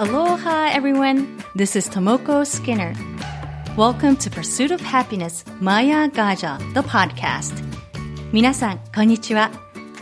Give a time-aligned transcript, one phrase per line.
[0.00, 1.36] Aloha, everyone.
[1.54, 2.94] This is Tomoko Skinner.
[3.76, 7.52] Welcome to Pursuit of Happiness Maya Gaja, the podcast.
[8.32, 9.50] 皆さん、こんにちは。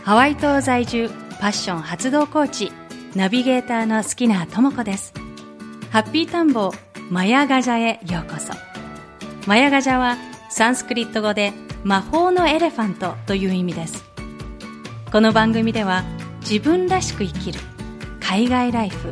[0.05, 1.09] ハワイ島在住、
[1.41, 2.71] パッション発動コーチ、
[3.13, 5.13] ナビゲーターのスキナー智子です。
[5.91, 6.71] ハッピータンボ
[7.09, 8.53] マヤガジャへようこそ。
[9.47, 10.15] マヤガジャは、
[10.49, 11.51] サンスクリット語で
[11.83, 14.05] 魔法のエレファントという意味です。
[15.11, 16.05] この番組では、
[16.39, 17.59] 自分らしく生きる、
[18.21, 19.11] 海外ライフ、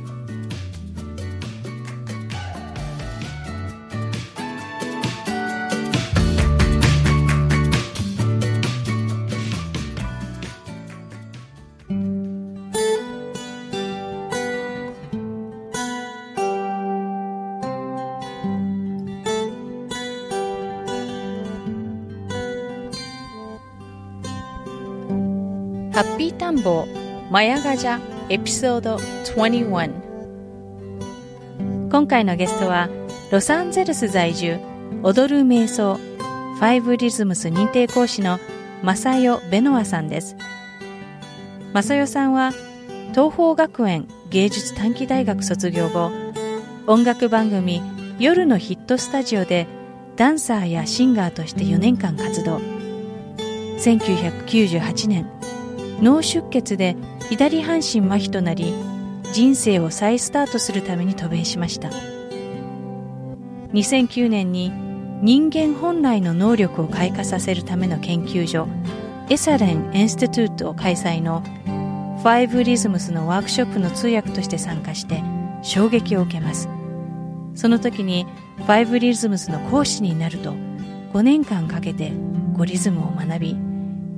[25.93, 26.87] ハッピータンボ
[27.29, 29.91] マヤガジャエピソード21
[31.91, 32.87] 今回のゲストは
[33.29, 34.57] ロサンゼルス在住
[35.03, 38.39] 踊る瞑想ファイブリズムス認定講師の
[38.81, 40.37] マサヨ・ベノアさんです。
[41.73, 42.53] マサヨさんは
[43.09, 46.09] 東邦学園芸術短期大学卒業後
[46.87, 47.81] 音楽番組
[48.17, 49.67] 夜のヒットスタジオで
[50.15, 52.61] ダンサーやシンガーとして4年間活動。
[53.77, 55.40] 1998年
[56.01, 56.95] 脳出血で
[57.29, 58.73] 左半身麻痺となり
[59.31, 61.89] 人生を再スタートするために渡米しました。
[63.73, 64.71] 2009年に
[65.21, 68.67] 人間本来の能力を開花させるための研究所
[69.29, 71.41] エサレン・インスティトゥート開催の
[72.21, 75.23] ファイブリズムスのワークショップの通訳として参加して
[75.61, 76.67] 衝撃を受けます。
[77.55, 78.25] その時に
[78.57, 80.53] ファイブリズムスの講師になると
[81.13, 82.11] 5年間かけて
[82.53, 83.55] ゴリズムを学び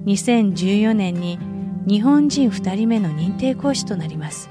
[0.06, 1.38] 2014年に
[1.86, 4.50] 日本人2人目の認定講師となります。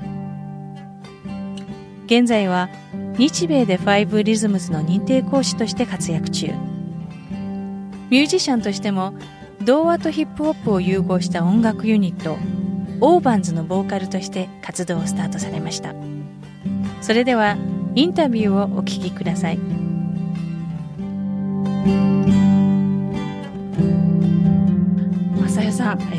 [2.06, 2.68] 現在は
[3.16, 6.48] 日米でファイブリズムズの認定講師として活躍中。
[8.10, 9.14] ミュージシャンとしても
[9.62, 12.36] 童話とヒップホップを融合した音楽ユニット
[13.00, 15.94] オーバンズのボーカルとして活動をスタートされました。
[17.00, 17.56] それでは
[17.94, 19.58] インタビューをお聞きください。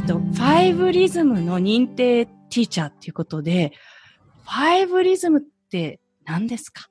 [0.04, 3.72] っと、ファイブリズムの認定ティーチャーっていうことで、
[4.44, 5.42] ファイブリズムっ
[5.72, 6.90] て何ですか？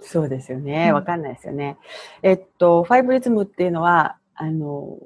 [0.00, 0.92] そうですよね。
[0.92, 1.76] わかんないですよね。
[2.22, 4.98] えっと、ファイブリズムっていうのは、あの、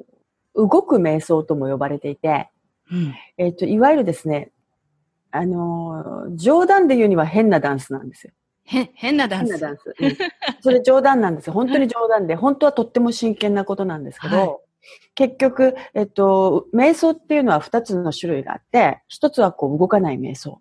[0.55, 2.51] 動く瞑想とも呼ばれていて、
[2.91, 4.51] うん、えっと、いわゆるですね、
[5.33, 8.33] あの、冗談で言うには変なダンスなんですよ。
[8.65, 9.53] へ、変なダンス？
[9.53, 9.95] 変なダンス。
[9.99, 10.17] うん、
[10.61, 11.53] それ冗談なんですよ。
[11.53, 14.57] 本当に冗談で、本当はとっても真剣なことなんですけど、はい
[15.15, 20.61] 結局、えっと、瞑想っていうのは二つの種類があって、一つはこう動かない瞑想。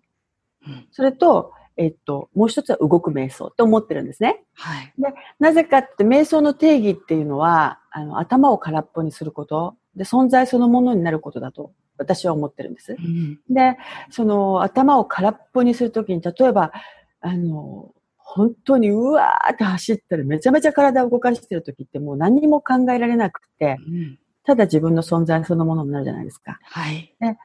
[0.66, 4.42] うん、それと、えっと、もう一つは動く瞑想って思ってるんですね。
[4.54, 4.92] はい。
[4.98, 12.96] で、なぜかって瞑想の定義っていうのは、あの、頭を空っぽにすること、で、存在そのものになることだと私は思ってるんです。
[12.98, 13.76] うん、で、
[14.10, 16.72] その頭を空っぽにするときに、例えば、
[17.20, 17.92] あの、
[18.32, 26.58] 本当にうわーって走ったらめちゃめちゃ体を動かしてる時ってもう何も考えられなくて、うん、ただ自分の存在そのものになるじゃないですか。
[26.62, 27.12] はい。
[27.20, 27.36] で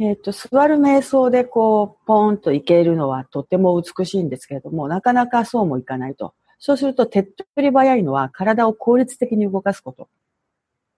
[0.00, 6.34] えっ、ー、と、座る瞑想でこう、ポーンといけるのはとても美しいんですけれども、なかなかそうもいかないと。
[6.60, 7.24] そうすると手っ
[7.56, 10.08] 取り早いのは体を効率的に動かすこと。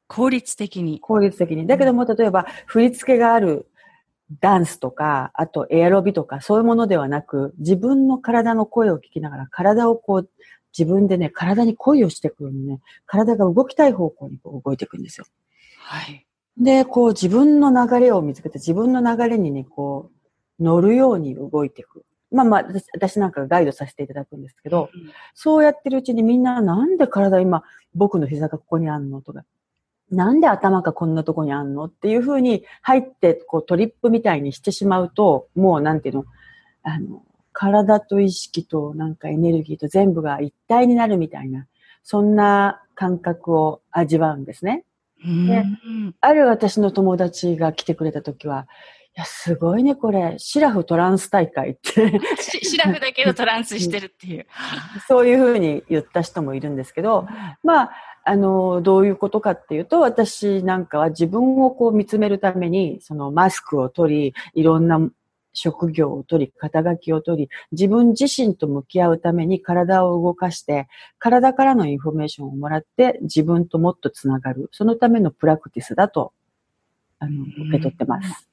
[0.06, 1.00] 効率的に。
[1.00, 1.66] 効率的に。
[1.66, 3.69] だけども、例えば、振り付けがある
[4.40, 10.30] ダンスとか、あとエアロビとか、そういうものではなく、自分の体の声を聞きながら、体をこう、
[10.78, 15.26] 自分でね、体に恋をしていくようにね、体が動きたい方向にこう動いていくんですよ。
[15.78, 16.26] はい。
[16.56, 20.10] で、こう自分の流れを見つけて、自分の流れにね、こ
[20.60, 22.04] う、乗るように動いていく。
[22.30, 27.64] まあまあ、私なんかガイドさせていただくんですけど、うん、そうやってるうちにみんななんで体今、
[27.96, 29.20] 僕の膝がここにあんの？
[29.20, 29.44] とか、
[30.10, 36.24] なんで頭がこんなとこにあんのっていう風に入って、こうトリップみたいにしてしまうと、もうなんていうの、
[36.82, 37.22] あの、
[37.52, 41.66] 体と意識となんかエネルギーと全部が一体になるみたいな、
[42.02, 44.84] そんな感覚を味わうんですね。
[45.22, 45.64] で、
[46.20, 48.66] ある私の友達が来てくれた時は、
[49.16, 50.36] いや、すごいね、これ。
[50.38, 54.46] シラフトランス大会って シラフだけどトランスしてるっていう。
[55.08, 57.26] そういうふうに言った人もいるんですけど、
[57.64, 57.90] まあ、
[58.24, 65.00] あの、どういうことかっていうと、私なんかは自分をこう見つめるために、そのマスクを取り、いろんな
[65.52, 70.88] 職業を取り、肩書きを取り、自分自身と向き合うために体を動かして、
[71.18, 74.68] 体からのインフォメーションをもらって自分ともっとつながる。
[74.72, 76.32] そのためのプラクティスだと、
[77.18, 78.48] あの、受け取ってます。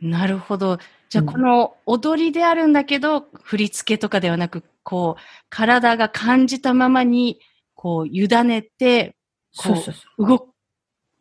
[0.00, 0.78] なるほど。
[1.08, 7.40] じゃあ、うん、この踊りであるんだけど、振り付けとかではなく、こう、体が感じたままに、
[7.78, 9.14] こう、委ねて、
[9.56, 10.26] こうそうそうそう。
[10.26, 10.48] 動く、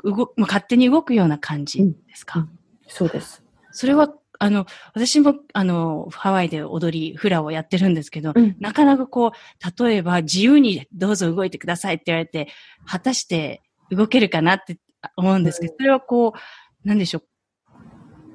[0.03, 2.49] 動く、まあ勝手に動くような感じですか、うん
[2.87, 3.43] そうです。
[3.71, 4.65] それは、あの、
[4.95, 12.47] 私も、あの、ハワイで踊り、フラをやってるんですけど、うんなかなかこう、例えば自由にどうぞ動いてくださいって言われて、
[12.87, 13.61] 果たして
[13.91, 14.79] 動けるかなって
[15.15, 16.33] 思うんですけど、うんそれはこ
[16.83, 17.19] う、なんでしょ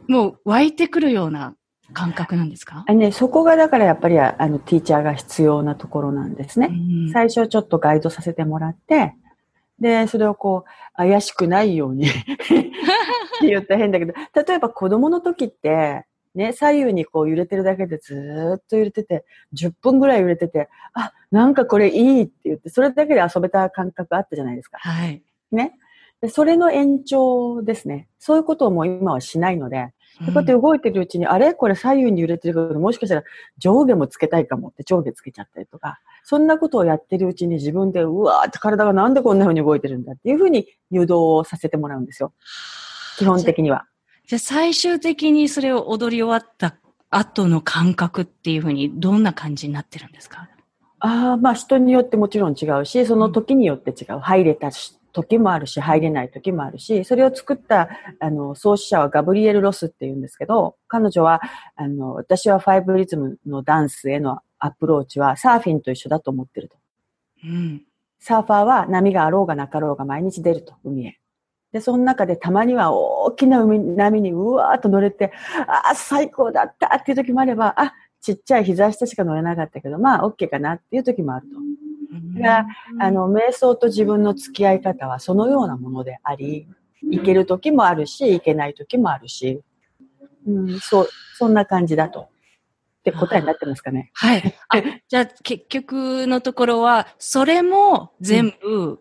[0.09, 0.13] う。
[0.13, 1.57] もう湧いてくるような
[1.93, 2.85] 感覚なんですか？
[2.87, 6.69] あね、そこがだからやっぱりあの、ティーチャーが必要なところなんですね。
[6.71, 9.15] うん最初ちょっとガイドさせてもらって、
[9.79, 19.25] で、それをこう、怪しくないように って言ったら変だけど、例えば子供の時って、ね、左右にこう揺れてるだけでずーっと揺れてて、
[19.55, 24.79] 10分ぐらい揺れてて、あ、なんかこれいいって言って、それだけで遊べた感覚あったじゃないですか。
[24.79, 25.23] はい。
[25.51, 25.75] ね。
[26.23, 28.09] でそれの延長ですね。
[28.19, 31.53] そういうことをもう今はしないので、でこうやって動いてるうちに、あれ？
[31.53, 33.25] これ左右に揺れてるけど、もしかしたら
[33.59, 42.33] 上下もつけたいかもって上下つけちゃったりとか、そんなことをやってるうちに自分で、うわーって体がなんでこんな風に動いてるんだっていう風に誘導をさせてもらうんですよ。
[43.19, 43.87] 基本的には。
[44.29, 46.77] じゃあ最終的にそれを踊り終わった
[47.11, 50.49] 後の感覚っていうふうにどんな感じになってるんですか？
[51.01, 54.21] ああ、まあ人によってもちろん違うし、その時によって違う。
[54.21, 57.89] 入れたし時もあるし、入れない時もあるし、それを作った、
[58.19, 61.41] あの、創始者はガブリエル・ロスって言うんですけど、彼女は、
[61.77, 66.77] あの、私はファイブリズムのダンスへのアプローチはサーフィンと一緒だと思ってると。
[67.45, 67.83] うん。
[68.19, 71.19] サーファーは波があろうがなかろうが毎日出ると、海へ。
[71.73, 75.33] で、その中でたまには大きな海波にうわーっと乗れて、
[75.67, 81.57] ああ、最高だったっていう時もあれば、あ、ちっちゃい膝下しか乗れなかったけど、まあ、OK かなっていう時もあると。
[82.41, 82.67] が
[83.01, 86.67] あの、瞑想と自分の付き合い方はそのようなものであり、
[87.03, 89.61] 行ける時もあるし、行けない時もあるし、
[90.47, 92.21] うん、そう、そんな感じだと。
[92.21, 94.11] って答えになってますかね。
[94.15, 94.55] はい。
[94.69, 99.01] あ、じゃあ結局のところは、それも全部、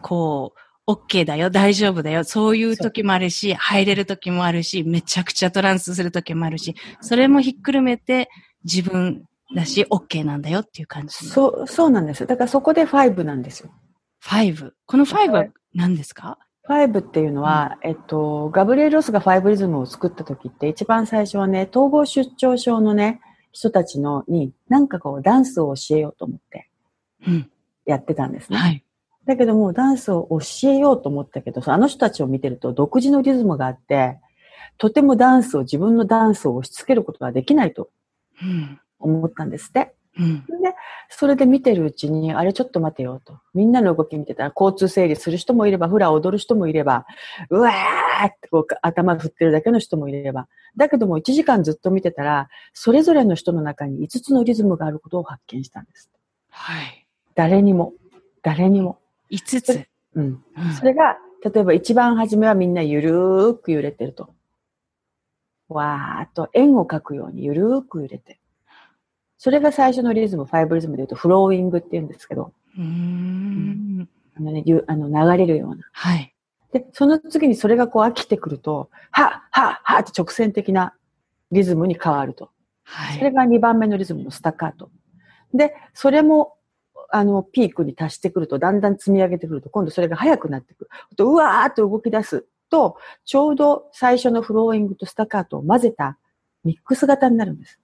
[0.00, 0.54] こ
[0.86, 8.30] う、OK だよ、大丈夫だよ、そういう時もあるし、入れる時もあるし、めちゃくちゃトランスする時もあるし、それもひっくるめて
[8.64, 11.14] 自分だし、OK なんだよっていう感じ。
[11.26, 12.26] そう、そうなんです。
[12.26, 13.70] だからそこで5なんですよ。
[14.22, 14.72] 5。
[14.86, 23.20] この5は何ですか？5っていうのは、えっと、ガブリエル・ロスがファイブリズムを作った時って一番最初はね、統合出張症のね、
[23.52, 26.68] 人たちのに、なんかこうダンスを教えようと思って
[27.26, 27.50] うん。
[27.86, 28.58] やってたんですね。
[28.58, 28.84] はい。
[29.24, 34.18] だけども、ダンスを教えようと思ったけど、あの人たちを見てると独自のリズムがあって、
[34.76, 37.88] とてもダンスを、自分のダンスを押し付けることができないと
[38.42, 38.80] うん。
[38.98, 39.94] 思ったんですって。
[40.18, 40.40] うん。
[40.40, 40.74] で、
[41.08, 43.38] それで見てるうちに、あれちょっと待てよと。
[43.54, 47.06] みんなの動き見てたら、交通整理する人もいれば、フラ踊る人もいれば、
[47.50, 50.48] うわーってこう頭振ってるだけの人もいれば。
[50.76, 56.10] だけども1時間ずっと見てたら、それぞれの人の中に5つのリズムがあることを発見したんです。
[56.50, 57.06] はい。
[57.34, 57.92] 誰にも。
[58.42, 58.98] 誰にも。
[59.30, 59.86] 5つ。
[60.14, 60.42] うん。
[60.56, 64.34] うんそれが、例えば一番初めはみんなゆるーく揺れてると。
[65.68, 68.40] わーっと円を描くようにゆるーく揺れてる。
[69.38, 74.08] それが最初のリズム、ファイブリズムで言うとフローイングって言うんですけど、うーん。
[74.36, 75.82] あのね、ゆあの流れるような。
[75.92, 76.34] はい。
[76.72, 80.94] で、その次にそれがこう飽きてくると、はっはっはって直線的な
[81.52, 82.50] リズムに変わると。
[82.82, 83.18] はい。
[83.18, 84.90] それが2番目のリズムのスタッカート。
[85.54, 86.56] で、それも、
[87.10, 90.90] あの、ピークに達してくると、だんだん積み上げてくると、今度それが速くなってくる。
[91.16, 96.18] とうわーっと動き出すと、ちょうど最初のフローイングとスタッカートを混ぜた
[96.64, 97.78] ミックス型になるんです。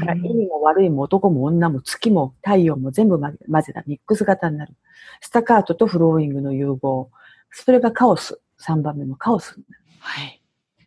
[0.00, 4.74] だから、いいも悪いも男も女も月も太陽も全部混ぜ混ぜたミックス型になる。
[5.20, 7.10] スタッカートとフローイングの融合。
[7.50, 8.40] それがカオス。
[8.60, 9.84] 3番目のカオスになる。
[9.98, 10.40] はい。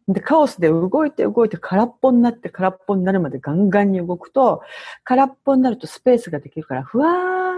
[0.08, 4.62] で、カオスで動いて動いて空っぽになって空っぽになるまでガンガンに動くと、
[5.04, 7.10] 空っぽになるとスペースができるから、ふわ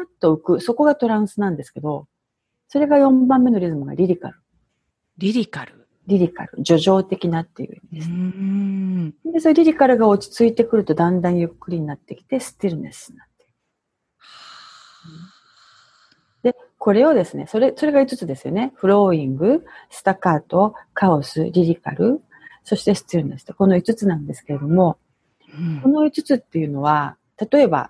[0.04, 0.62] ーっと浮く。
[0.62, 2.08] そこがトランスなんですけど、
[2.68, 4.40] それが4番目のリズムがリリカル。
[5.18, 5.79] リリカル。
[6.10, 6.58] リリカル。
[6.66, 8.10] 叙情的なっていう意味うーです。
[8.10, 9.10] ん。
[9.34, 13.46] で、それリリカルが落ち着いてくるとだんだんゆっくりになってきて、スティルネスになって。
[16.44, 18.74] で、これをですね、それ、それが5つですよね。
[18.75, 22.22] フローイング、スタカート、カオス、リリカル、
[22.63, 24.98] そしてスティルネスと、この5つなんですけれども、
[25.58, 27.18] うんこの5つっていうのは、
[27.51, 27.89] 例えば、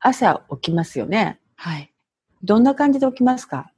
[0.00, 1.40] 朝起きますよね。
[1.56, 1.92] はい。
[2.42, 3.70] どんな感じで起きますか？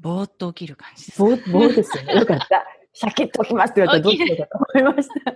[0.00, 1.20] ぼーっと起きる感じです。
[1.20, 2.14] ぼー、ぼーですよね。
[2.20, 2.64] よかった。
[2.92, 5.34] シャキッと起きますって言われたらどっちだと思いました。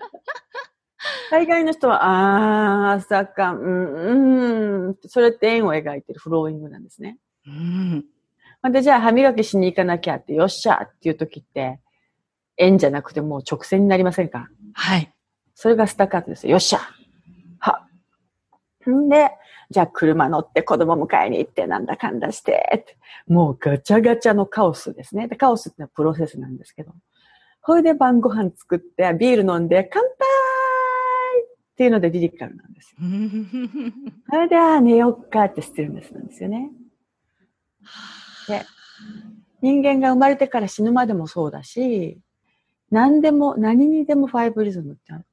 [1.30, 7.18] 大概の人は、あー、朝か、うん、うん、それって円を描いてるフローイングなんですね。
[7.46, 8.04] うん。
[8.72, 11.80] で、じゃあ歯磨きしに行かなきゃって、よっしゃっていう時って、
[12.56, 14.48] 円じゃなくてもう直線になりませんか？
[14.72, 15.12] はい。
[15.54, 16.52] それがスタッカートですよ。
[16.52, 16.80] よっしゃ
[17.58, 17.86] は。
[18.90, 19.30] んで、
[19.70, 22.86] じゃあ車乗って子供迎えに行ってなんだかんだして
[23.26, 25.28] もうガチャガチャのカオスですね。
[25.28, 26.92] でカオスってのはプロセスなんですけど。
[27.68, 30.08] それで晩ご飯作って、ビール飲んで、乾杯
[31.42, 32.98] っていうのでリリカルなんですよ。
[34.30, 36.70] それで、ああ、寝よっかってスティルネスなんですよね。
[38.48, 38.62] で、
[39.60, 42.18] 人間が生まれてから死ぬまでもそうだし、
[42.90, 45.26] 何でも、何にでもファイブリズムってある。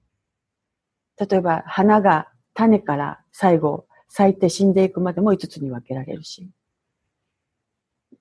[1.18, 6.48] 例えば、花が種から最後咲いて死んでいくまでも5つに分けられるし、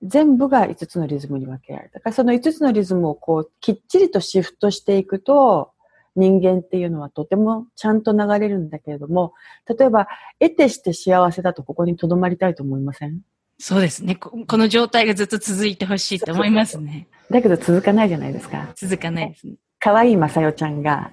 [0.03, 1.91] 全部が5つのリズムに分けられる。
[1.93, 5.71] だからその5つのリズムをこう、きっちりとシフトしていくと、
[6.17, 9.33] 人間っていうのはとてもちゃんと流れるんだけれども、
[9.67, 13.21] 例えば、得てして幸せだとここに留まりたいと思いません？
[13.57, 14.37] そうですねこ。
[14.45, 17.07] この状態がずっと続いてほしいと思いますね。
[17.31, 18.69] だけど続かないじゃないですか。
[18.75, 19.53] 続かないですね。
[19.79, 21.11] 可愛いまさよちゃんが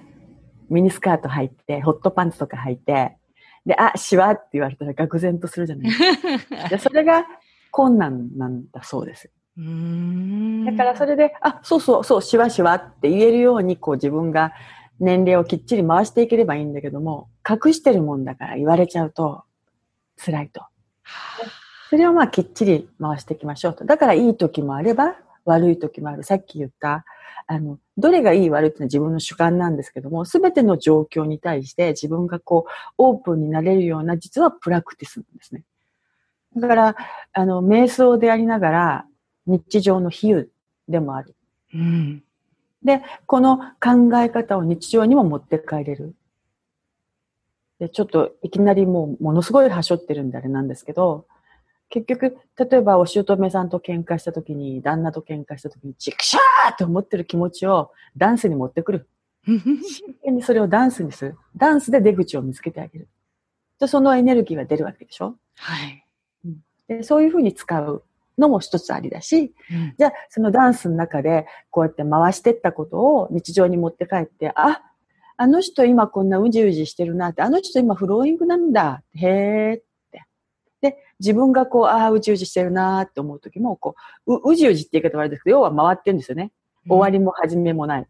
[0.69, 3.17] ミニスカート履いて、ホットパンツとか履いて、
[3.65, 6.67] で、あ、シワって言われたら愕然とするじゃないですか。
[6.69, 7.25] でそれが
[7.71, 9.29] 困難なんだそうです。
[9.57, 14.53] うーんだからそれで、あ、そうそう、そう、シワシワって言えるように、こう自分が
[14.99, 19.43] 年齢をきっちり回していければいいんだけども、隠してるもんだから言われちゃうと
[20.17, 20.63] 辛いと。
[21.89, 23.85] それをまあきっちり回していきましょうと。
[23.85, 26.23] だからいい時もあれば悪い時もある。
[26.23, 27.05] さっき言った、
[27.47, 35.63] あの、どれがいい悪いっていうのは自分の主観なんですけども、すべての状況に対して自分がこうオープンになれるような実はプラクティスなんですね。
[36.55, 36.95] だから、
[37.33, 39.05] あの、瞑想でありながら
[39.45, 40.47] 日常の比喩
[40.87, 41.35] でもある。
[41.73, 42.23] うん。
[42.83, 46.15] で、この考え方を日常にも持って帰れる。
[47.79, 51.25] で、ちょっといきなりもうものすごいはしょってるんであれなんですけど、
[51.93, 59.07] 結局、例えばお姑さんと喧嘩した時に、旦那と喧嘩した時に、チクシャーって思ってる気持ちをダンスに持ってくる。
[59.45, 59.61] 真
[60.23, 61.37] 剣にそれをダンスにする。
[61.55, 63.09] ダンスで出口を見つけてあげる。
[63.79, 65.35] で、そのエネルギーが出るわけでしょ？
[65.57, 66.03] はい。
[66.87, 68.03] で、そういうふうに使う
[68.39, 74.81] のも一つありだし、うんじゃあ、そのダンスの中で、こうやって回してったことを日常に持って帰って、あ、
[75.37, 79.03] あの人今こんなうじうじしてるなって、あの人今フローイングなんだ。
[79.13, 79.83] へーっ
[81.23, 83.95] 自分がこう、ああ、うじうじしてるなって思う時も、こ
[84.27, 86.51] う、ううじうじって言い方はあれですけど、要は回ってるんですよね。
[86.87, 88.07] 終わりも始めもない。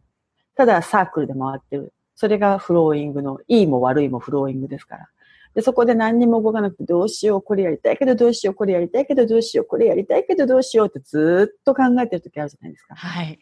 [0.55, 1.93] ただサークルで回ってる。
[2.15, 5.09] それがフローイングの、いいも悪いもフローイングですから。
[5.53, 12.95] で、そこで何にも動かなくて、どうしよう、これやりたいけどどうしよう、これやりたいけどどうしよう、これやりたいけどどうしようってずーっと考えてる時あるじゃないですか。
[12.95, 13.39] はい。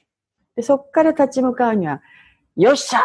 [0.58, 2.02] で、そっから立ち向かうには、
[2.58, 3.00] よっしゃ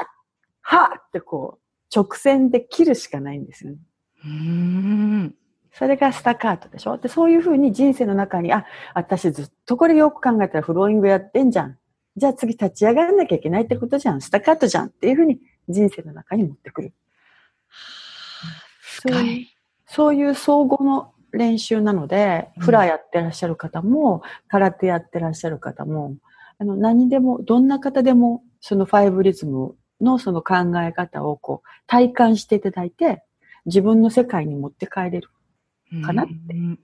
[0.63, 3.79] はっってこう、直線で切るしかないんですよね。
[4.25, 5.35] うーん。
[5.79, 6.97] それがスタカートでしょ？
[6.97, 8.65] で、そういうふうに人生の中に、あ、
[8.95, 11.77] 私ずっとこれよく考えたらフローイングやってんじゃん。
[12.17, 14.23] じゃあ次立ち上がらなきゃいけないってことじゃん。
[14.23, 16.95] スタカートじゃんっていうふうに人生の中に持ってくる。
[18.81, 19.55] 深い。
[19.87, 26.17] そういう総合の練習なので、うんフラーやってらっしゃる方も、空手やってらっしゃる方も、
[26.59, 33.23] あの、何でも、どんな方でも、そのファイブリズムのその考え方をこう、体感していただいて、
[33.67, 35.29] 自分の世界に持って帰れる。
[36.03, 36.79] かなってうん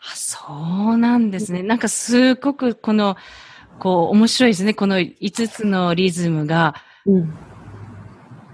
[0.00, 1.62] あそうなんですね。
[1.62, 3.16] なんかすごくこの、
[3.78, 4.74] こう面白いですね。
[4.74, 6.74] この5つのリズムが
[7.06, 7.34] うん。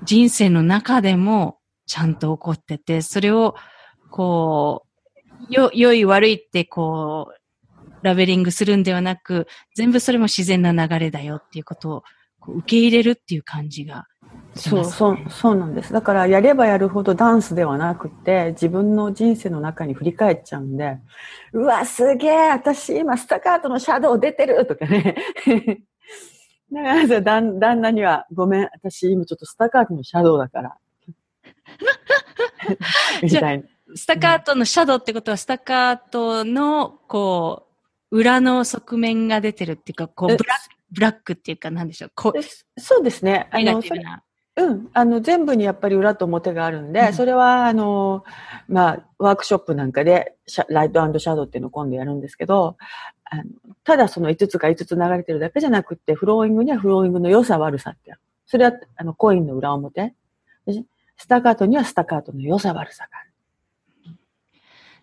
[0.02, 3.54] 人生の中でもちゃんと起こってて、それを
[4.10, 4.87] こ
[5.50, 9.46] う、よ、良い悪いってこう、ラベリングするんではなく、
[9.76, 12.02] 全部それも自然な流れだよっていうことを
[12.38, 15.92] こう受け入れるっていう感じがしそう、そう、そうなんです。
[15.92, 20.99] だから、やればやるほどダンスではなくて、自分の人生の中に振り返っちゃうんで、
[21.52, 25.16] うわ、すげえ私今スタカートのシャドウ出てるとかね。
[26.73, 30.76] だからさ旦、旦那には、ごめん、私今ちょっとスタカートのシャドウだから。
[33.23, 33.64] みたいな。
[33.97, 37.66] スタカートのシャドウってことは、スタカートの、こ
[38.12, 43.49] う、裏の側面が出てるっていうか、こう、えブラック、ブラックっていうか、なんでしょう、こう、そうですね。
[43.50, 44.23] あネガの、ティブな。
[44.60, 44.90] うん。
[44.92, 48.24] あの、全部にやっぱり裏と表があるんで、うんそれは、あの、
[48.68, 52.76] まあ、ワークショップなんかで、シャライトシャドウっていうのを今度やるんですけど、
[53.32, 53.44] あの
[53.84, 58.14] ただその5つが5つ流れてるだけじゃなくって、フローイングにはフローイングの良さ悪さって。
[58.46, 60.14] それは、あの、コインの裏表。
[60.66, 60.84] で
[61.16, 63.22] スタカートにはスタカートの良さ悪さがあ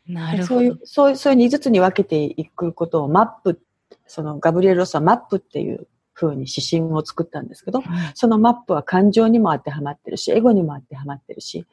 [0.07, 0.13] る。
[0.13, 3.61] なるほどそういう。、そういう、そういう5つに分けていくことをマップ、
[4.07, 5.87] そのガブリエル・ロスはマップっていう
[6.17, 7.83] 風に指針を作ったんですけど、
[8.15, 11.65] そのマップは感情にも当てはまってるし、エゴにも当てはまってるし、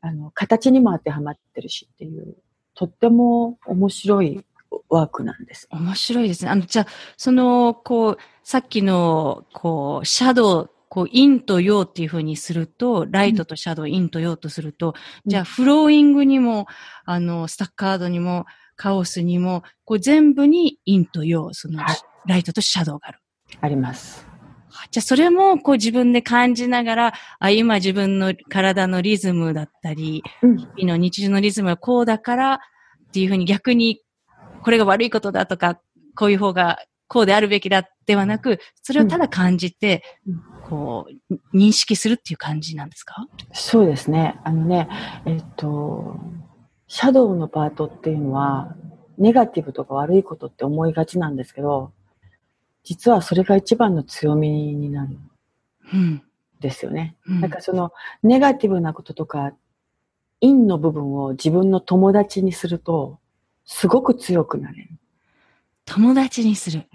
[0.00, 2.36] あの、形にも当てはまってるしっていう、
[2.74, 4.44] とっても面白い
[4.88, 5.68] ワークなんです。
[5.70, 6.50] 面白いですね。
[6.50, 6.86] あの、じゃあ、
[7.16, 14.94] その、こう、さっきの、こう、シャドウ、こう、陰と陽っていうふうにすると、ライトとシャドウ、陰と陽とすると、
[15.26, 16.66] じゃあ、フローイングにも、
[17.04, 21.82] あの、スタッカードにも、カオスにも、こう、全部に陰と陽、その、
[22.26, 23.20] ライトとシャドウがある。
[23.60, 24.26] あります。
[24.90, 30.56] じゃあ、それも、こう、自分で感じながら、あ、今自分の体のリズムだったり、うん。
[30.56, 32.58] 日々の日常のリズムはこうだから、っ
[33.12, 34.00] ていうふうに逆に、
[34.62, 35.80] これが悪いことだとか、
[36.14, 36.78] こういう方が
[37.08, 43.26] こうであるべきだではなく、それをただ感じて、うんこう、認識するっていう感じなんですか？
[43.52, 44.38] そうですね。
[44.44, 44.88] あのね、
[45.26, 46.16] えっと、
[46.86, 48.76] シャドウのパートっていうのは、
[49.18, 51.92] ネガティブとか悪いことって思いがちなんですけど、
[52.82, 55.30] 実はそれが一番の強みになるん
[55.92, 56.22] うん。
[56.60, 57.16] ですよね。
[57.26, 59.52] うんなんかその、ネガティブなこととか、
[60.40, 63.18] 陰の部分を自分の友達にすると、
[63.64, 64.88] すごく強くなれる。
[65.84, 66.86] 友達にする。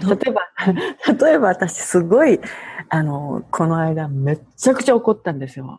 [0.00, 0.42] ど例えば、
[1.26, 2.40] 例えば私すごい、
[2.88, 5.78] あの、この間めっちゃくちゃ怒ったんですよ。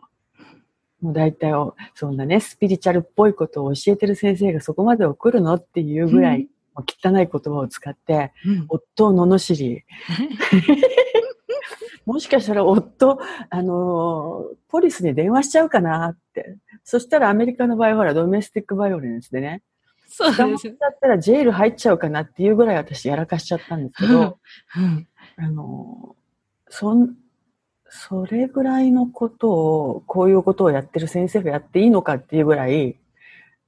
[1.00, 5.54] もう大体を、そんなね、スピリチュアルっぽいことを教えてる先生がそこまで怒るの？
[5.54, 6.48] っていうぐらい、
[6.82, 9.84] 汚い言葉を使って、うん夫を罵り、
[12.06, 13.18] もしかしたら夫、
[13.50, 16.58] あのーポリスに電話しちゃうかなって。
[16.84, 19.62] そしたらアメリカの場合、ほら、ドメスティックバイオレンスでね、
[20.06, 20.68] そうです。
[20.68, 24.38] ゃったらジェイル入っちゃうかなっていうぐらい私やらかしちゃったんですけど、
[24.76, 25.08] うん。
[25.36, 26.16] あの、
[26.68, 27.14] そん、
[27.88, 32.96] それぐらいのことを、こういうことをやってる先生がやっていいのかっていうぐらい、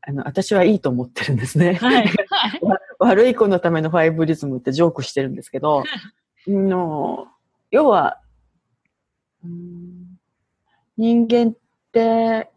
[0.02, 1.74] あの、私はいいと思ってるんですね。
[1.74, 1.96] はい。
[1.96, 2.08] はい。
[2.98, 5.84] わ悪い子のためのファイブリズムってジョークしてるんですけど、
[6.46, 7.28] の
[7.70, 8.20] 要は、
[9.44, 10.18] うん
[10.98, 11.54] 人間っ
[11.92, 12.50] て、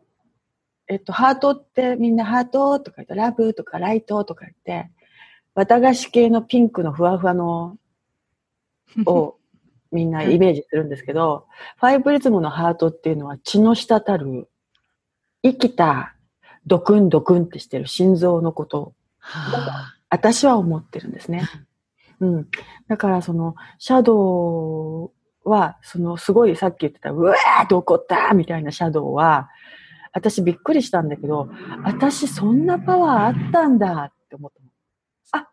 [0.87, 4.91] えっと、ハートってみんなハートとか言って、ラブとかライトとか言って、
[5.53, 7.77] 綿菓子系のピンクのふわふわの
[9.05, 9.37] を
[9.91, 11.45] みんなイメージするんですけど、
[11.77, 14.49] ファイブリズムのハートっていうのは血の滴る、
[15.43, 16.15] 生きた、
[16.65, 18.95] ドクンドクンってしてる心臓のこと。
[19.19, 21.49] は私は思ってるんですね。
[22.19, 22.47] うん。
[22.87, 29.49] だからその、シャドウは、その、すごいさっき言ってた、うわーって怒ったみたいなシャドウは、
[30.13, 31.49] 私びっくりしたんだけど、
[31.83, 34.69] 私そんなパワーあったんだって思ったの。
[35.43, 35.49] あ、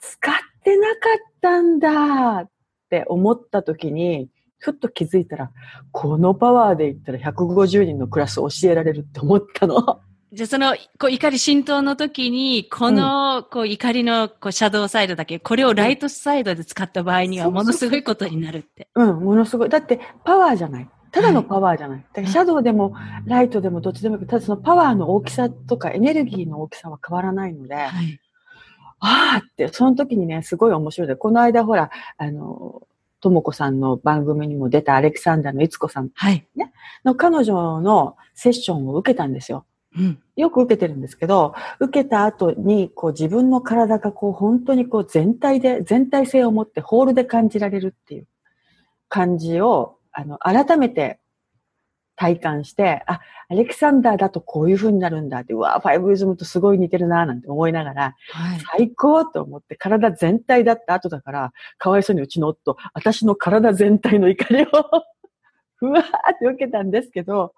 [0.00, 2.50] 使ってなかったんだっ
[2.90, 4.28] て思った時に、
[4.58, 5.52] ふっと気づいたら、
[5.92, 10.00] このパワーで言ったら150人のクラス教えられるって思ったの。
[10.34, 18.88] じゃあその、こう怒り浸透の時に、この、こう怒りのこうシャドウサイドだけ、これをライトサイドで使った場合にはものすごいことになるって。
[18.96, 19.68] うん、ものすごい。
[19.68, 20.90] だって、パワーじゃない。
[21.12, 22.04] ただのパワーじゃない。
[22.12, 28.20] だから、シャドウでも、ライトでも、どっちでもいいけど、ただそのパワーの大きさとか、エネルギーの大きさは変わらないので、あはい。
[28.98, 32.82] あーって、その時にね、すごい面白いで、この間、ほら、あの、
[33.20, 36.44] ともこさんの番組にも出たアレキサンダーのいつこさんはい。
[37.04, 39.64] の彼女のセッションを受けたんですよ。
[39.96, 40.18] うん。
[40.36, 48.26] よく受けてるんですけど、受けた後に、こう自分の体がこう本当にこう全体で、全体性を持ってホールで感じられるっていう
[49.08, 51.20] 感じを、あの、改めて
[52.16, 58.60] 体感して、あ、アレキサンダーだとこういう風になるんだって、うわファイブリズムとすごい似てるななんて思いながら、はい。
[58.78, 64.66] 最高と思って体全体だった後だから、かわいそうにうちの夫、私の体全体の怒りを
[65.76, 67.52] ふわーって受けたんですけど、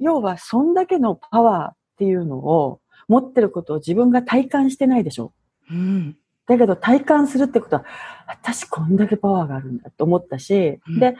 [0.00, 5.32] 要はそんだけのパワーっていうのを持ってることを自分が体感してないでしょ。
[5.70, 6.16] うん。
[6.46, 7.84] だけど体感するってことは、
[8.26, 11.16] 私こんだけパワーがあるんだと思ったし、うんで、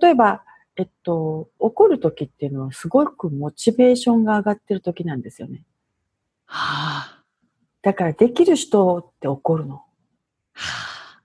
[0.00, 0.42] 例えば、
[0.76, 5.64] えっと、怒る時っていうのはすごくモチベーションが上がってる時なんですよね。
[6.46, 7.24] はあ。
[7.82, 9.76] だからできる人って怒るの。
[9.76, 9.82] は
[10.54, 11.22] あ。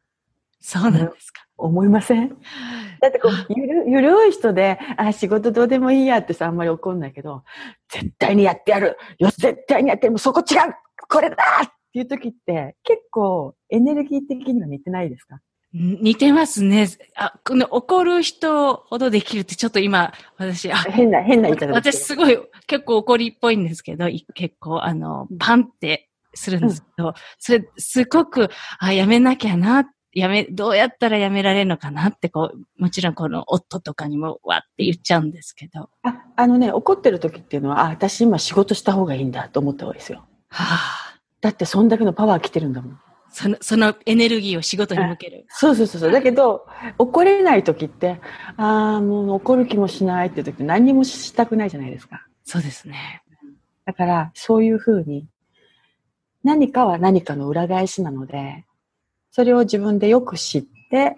[0.59, 1.44] そうなんですか。
[1.57, 2.29] 思いません？
[3.01, 7.43] だってこう、ゆる、ゆるい人で、あ、仕事どうでもいいやってさ、あんまり怒んないけど、
[7.89, 8.97] 絶対にやってやる。
[9.19, 10.73] よし、絶対にやってやるそこ違う。
[11.09, 15.39] これだっていう時って、結構エネルギー的には似てないですか？
[15.73, 16.87] 似てますね。
[17.15, 29.85] あ、この怒る人ほどできるってちょっと今、私、あ、変な、変な言い方で私すすごい結構怒りっぽいんですけど、い結構あの、パンってするんですけど、それすごく、あ、やめなきゃな、
[30.15, 35.89] やめ、どうやったらやめられるのかなってこう、もちろんこの夫とかにもわって言っちゃうんですけど。
[36.03, 40.25] あ、あのね、怒ってる時っていうのは、あ、私今仕事した方がいいんだと思った方がいいですよ。
[40.47, 40.63] は
[41.15, 42.99] あ、だってそんだけのパワー来てるんだもん。
[43.29, 45.45] その、そのエネルギーを仕事に向ける。
[45.49, 46.11] そうそうそうそう。
[46.13, 46.65] だけど、
[46.97, 48.21] 怒れない時って、
[48.55, 52.25] ああ、もう怒る気もしないって時って何にもしたくないじゃないですか。
[52.45, 53.21] そうですね。
[53.85, 55.27] だから、そういうふうに、
[56.45, 58.65] 何かは何かの裏返しなので、
[59.35, 61.17] それを自分でよく知って、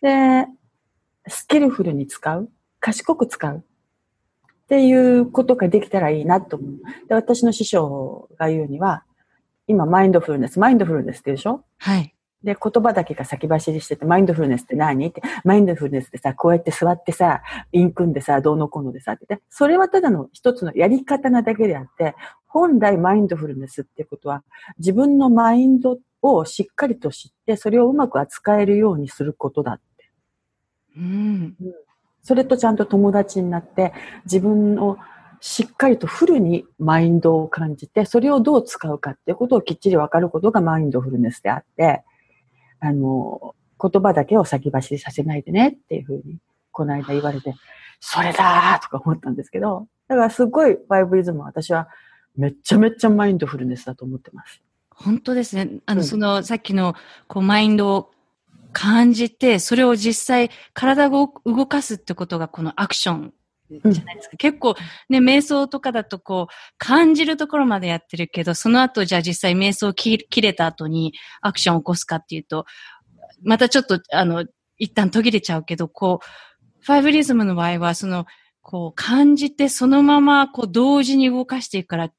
[0.00, 0.46] で、
[1.28, 2.48] スキルフルに使う、
[2.80, 3.60] 賢く使うっ
[4.66, 6.70] ていうことができたらいいなと思う。
[7.06, 9.04] で、私の師匠が言うには、
[9.66, 11.62] 今、マインドフルネス、マインドフルネスって言うでしょ？
[11.76, 12.14] はい。
[12.42, 15.06] で、言葉だけが先走りしてて、マインドフルネスって何？
[15.06, 19.26] って、マインドフルネスってさ、こうやって座ってさ、イン組んでさ、どうのこうのでさ、って。
[19.26, 22.14] でそれはただの一つのやり方なだけであって、
[22.46, 24.44] 本来マインドフルネスってことは、
[24.78, 30.10] 自分のマインドをしっかりと知って、それをうまく扱えるようにすることだって。
[30.96, 31.56] うん。
[32.22, 33.92] それとちゃんと友達になって、
[34.24, 34.96] 自分の
[35.40, 42.02] しっかりとフルにマインドを感じて、それをどう使うかっていうことをきっちり分かることがマインドフルネスであって、
[42.80, 46.38] あの、言葉だけを先走りさせないでねっていうふうに、
[46.72, 47.54] この間言われて、
[48.00, 51.88] それだーとか思ったんですけど、だからすごいファイブリズムは私は
[52.36, 54.62] めっちゃめっちゃマインドフルネスだと思ってます。
[54.94, 55.70] 本当ですね。
[55.86, 56.94] あの、うんその、さっきの、
[57.28, 58.10] こう、マインドを
[58.72, 63.34] 感じて、それを実際、体を動かすってことが、このアクション
[63.70, 64.36] じゃないですか。
[64.36, 64.76] 結構、
[65.08, 72.66] ね、瞑想とかだと、こう、感じるところまでやってるけど、その後、じゃあ実際瞑想切切れた後にアクションを起こすかっていうと、
[73.42, 74.44] またちょっと、あの、
[74.78, 78.26] 一旦途切れちゃうけど、こう、ファイブリズムの場合は、その、
[78.60, 82.10] こう、感じて、そのまま、こう、同時に動かしていくから、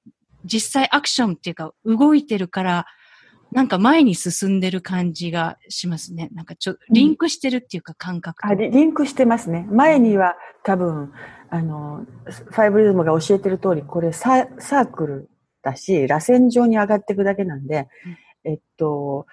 [0.46, 2.86] 実際アクションっていうか、動いてるから、
[3.52, 6.30] なんか前に進んでる感じがしますね。
[6.34, 8.48] なんかちょ、リンクしてるっていうか感覚と。
[8.48, 9.68] あリリンクしてますね。
[9.72, 11.14] 前には多分、
[11.50, 15.30] あの、ファイブリズムが教えてる通り、これササークル
[15.62, 17.88] だし、螺旋状に上がっていくだけなんで、
[18.44, 19.26] えっと、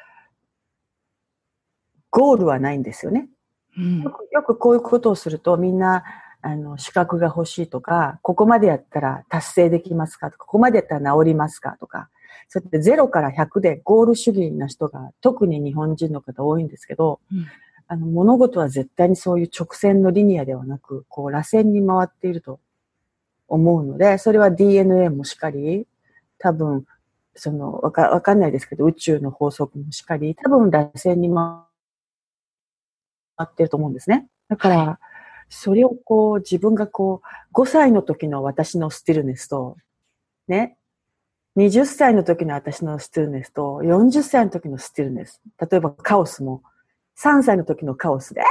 [2.11, 3.29] ゴールはないんですよね。
[3.77, 6.05] うんよくよくこういうことをするとみんな、
[6.43, 12.09] あの、資格が欲しいとか、ここまでやったら達成できますかとか、ここまでやったら治りますかとか、
[12.49, 17.47] そうやって0から100でゴール主義な人が特に日本人の方多いんですけど、うん
[17.93, 22.59] あの、物事は絶対にそういう直線のリニアではなく、こう、螺旋に回っていると
[23.49, 25.87] 思うので、それは DNA もしっかり、
[26.39, 26.87] 多分、
[27.35, 31.65] その、わか、わかんないですけど、宇宙の法則もしっかり、多分螺旋に回
[33.43, 34.27] ってると思うんですね。
[34.49, 34.99] だから、
[35.55, 37.21] それをこう、自分がこ
[37.53, 39.77] う、5歳の時の私のスティルネスと、
[40.49, 40.79] ね、
[41.59, 45.43] 20歳の時の私のスティルネスと、40歳の時のスティルネス。
[45.61, 46.63] 例えばカオスも、
[47.23, 48.47] 3歳の時のカオスで、あ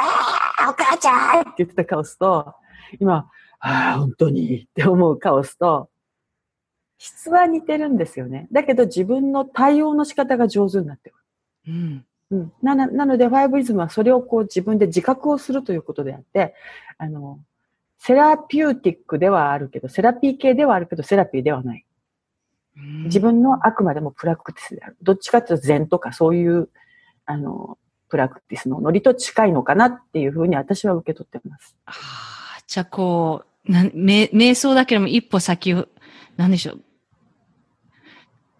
[0.59, 2.53] あ、お母ちゃんって言ってたカオスと、
[2.99, 3.27] 今、
[3.59, 5.89] ああ、本当にって思うカオスと、
[6.99, 8.47] 質は似てるんですよね。
[8.51, 11.15] だけど自分の対応の仕方が上手になってる。
[11.67, 12.05] うん。
[12.31, 16.55] うん、なななので、ファイブリズムはそれをこう自分で自覚をするということであって、
[16.97, 17.39] あの、
[17.99, 21.85] セラピューティックではあるけど、セラピー系ではあるけど、セラピーではない。
[23.03, 24.97] 自分のあくまでもプラクティスである。
[25.03, 26.69] どっちかというと禅とかそういう、
[27.25, 27.77] あの、
[28.09, 31.75] プラクティスのノリと近いのかなっていうふうに私は受け取ってます。
[31.85, 35.87] ああ、じゃあこう、な瞑想だけでも一歩先を、
[36.37, 36.83] なんでしょう。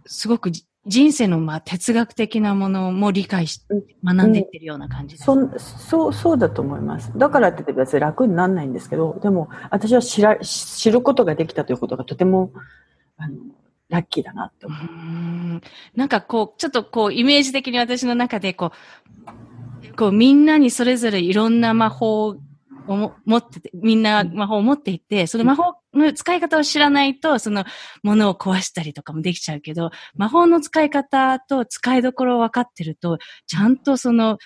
[0.05, 3.61] すごくじ人生のまあ哲学的なものも理解し、
[4.03, 5.25] 学んでいってるような感じです。
[5.25, 7.11] そんそう、そうだと思います。
[7.15, 12.51] だからって別に楽にならないんですけど、でも私は知ら、知ることができたということがとても、
[13.17, 13.35] あの、
[13.89, 14.83] ラッキーだなってう思う。
[14.85, 15.61] ん
[15.95, 18.71] なんかこう、ちょっとこう、イメージ的に私の中でこ
[19.87, 22.37] う、こう、みんなにそれぞれいろんな魔法
[22.87, 27.65] をも持ってて、みんな魔法を持っていて、その魔法の使い方を知らないと、その
[28.03, 33.17] ものを壊したりとかもできちゃうけど、魔法の使い方と使いどころを分かってると、
[33.47, 34.37] ちゃんとその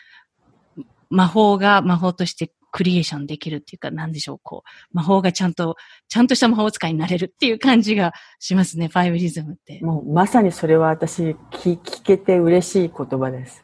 [1.09, 5.77] 魔法が魔法としてクリエーションできるっていうか、なんでしょう、こう、魔法がちゃんと、
[6.09, 9.79] ちゃんとした魔法使いになれるっていう感じがしますね、ファイブリズムって。
[9.81, 11.21] もうまさにそれは私
[11.51, 13.63] 聞聞けて嬉しい言葉です。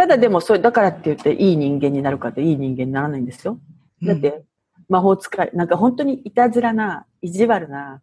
[0.00, 3.60] ただでもそれ、だからって言っていい人間になるかっていい人間にならないんですよ。
[4.02, 4.42] だって、
[4.88, 8.00] 魔法使い、なんか本当にいたずらな、意地悪な、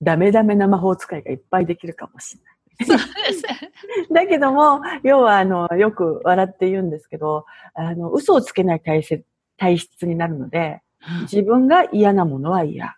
[0.00, 2.38] ダメダメな魔法使いがいっぱいできるかもし
[2.78, 3.00] れない。
[3.00, 3.42] そうです。
[4.14, 9.24] だけども、要はあの、よく笑って言うんですけど、あの、嘘をつけない体質
[9.56, 10.82] 体質になるので、
[11.22, 12.94] 自分が嫌なものは嫌。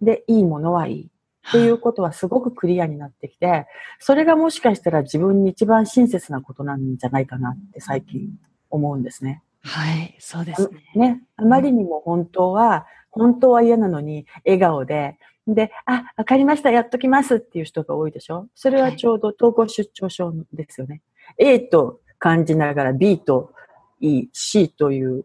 [0.00, 1.10] で、いいものはいい。
[1.48, 3.66] っていうことはすごくクリアになってきて、
[3.98, 8.28] それがもしかしたら自分に一番親切なことなんじゃないかなって最近
[8.70, 9.42] 思うんですね。
[9.62, 10.82] はい、そうですね。
[10.94, 11.22] ね。
[11.36, 18.48] あまりにも本当は、本当は嫌なのに、笑顔で、で、あ、わかりました、やっときますっていう人が多いでしょ？
[18.54, 21.00] それはちょうど統合出張症ですよね。
[21.38, 23.52] A と感じながら B と
[24.00, 25.24] E、C という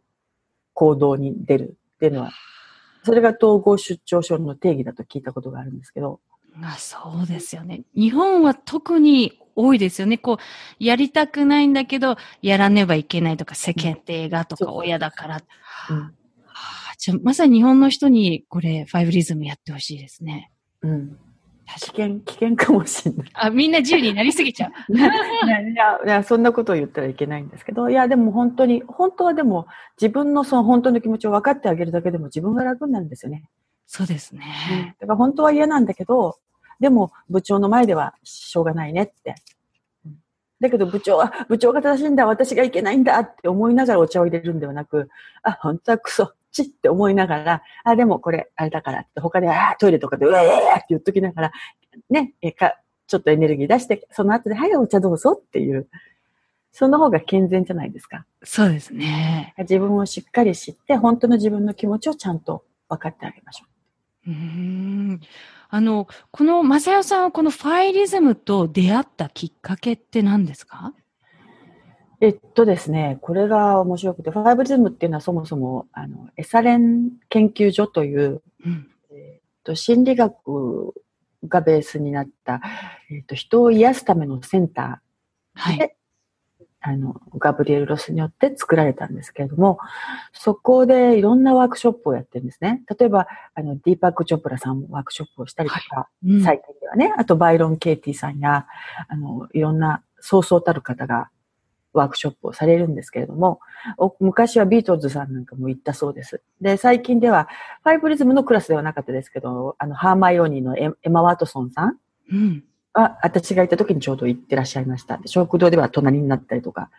[0.74, 2.32] 行動に出るっていうのは、
[3.04, 6.20] それが統合出張症の定義だと聞いたことがあるんですけど。
[6.62, 7.82] あそうですよね。
[7.96, 10.18] 日本は特に多いですよね。
[10.18, 15.42] こう、やりたくないんだけど、やらねばいけないとか、世間って映画とか親だから。
[15.90, 16.12] うん、は
[16.92, 20.52] あ、じゃまさに日本の人にこれ、ファイブリズムやってほしいですね。
[20.82, 21.18] うん。
[21.66, 23.30] 危険、危険かもしれない。
[23.34, 24.72] あ、みんな自由になりすぎちゃう。
[24.94, 25.12] いや
[25.62, 29.68] いや、そんなことを言ったらいけないんですけど、いや、でも本当に、本当はでも、
[30.00, 33.50] 自分のその本当の気持ちを分かってあげるだけでも自分が楽になるんですよね。
[33.86, 34.96] そうですね。
[35.00, 36.38] だから本当は嫌なんだけど、
[36.80, 39.36] でも部長の前ではしょうがないねって。
[40.60, 45.10] だけど部長は、部長が正しいんだ、私がいけないんだって思いながらお茶を入れるんではなく、
[45.44, 50.46] あ、本当はクソ、ちって思いながら、あ、でもこれ、あれだからって、他で、あ、トイレとかで、うわー
[50.78, 51.52] って言っときながら、
[52.10, 52.76] ね、えか、
[53.08, 55.90] ちょっとエネルギー出して、その後で、はい、お茶どうぞっていう、
[56.72, 58.26] その方が健全じゃないですか。
[58.44, 59.54] そうですね。
[59.60, 63.66] 自分をしっかり知って、本当の自分の気持ちをちゃんと分かってあげましょ
[64.28, 64.32] う。
[64.32, 65.20] うん
[65.70, 70.94] あの、この、まさよさんはこのファイリズムと出会ったきっかけって何ですか？
[72.24, 80.94] えっとですね、これが面白くて、ファイブリズムっていうのはそもそも、あの、エサレン研究所という、うん、えっと、心理学
[81.50, 82.62] がベースになった、
[83.12, 85.96] えっと、人を癒すためのセンターで、はい、
[86.80, 89.80] あの、ガブリエル・ロスによって作られたんですけれども、
[90.32, 92.84] そこでいろんなワークショップをやってるんですね。
[92.98, 96.32] 例えば、あの、ディーパック・チョプラさんもワークショップをしたりとか、はい。
[96.32, 98.66] うん、最近ではね、あとバイロン・ケイティさんや、
[99.10, 101.30] あの、いろんなそうそうたる方が
[101.94, 103.60] ワークショップをされるんですけれども、
[104.20, 106.42] 昔はビートルズさんなんかも行ったそうです。
[106.62, 107.48] で、最近では、
[107.84, 111.98] ファイブリズムのクラスではなかったですけど、あの、ハーマイオニーのエマ・ワトソンさん
[112.94, 115.18] は、私がいた時にちょうど行ってらっしゃいました。
[115.18, 116.90] で、食堂では隣になったりとか